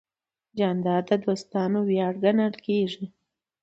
جانداد 0.57 1.03
د 1.09 1.11
دوستانو 1.25 1.79
ویاړ 1.89 2.13
ګڼل 2.23 2.53
کېږي. 2.65 3.05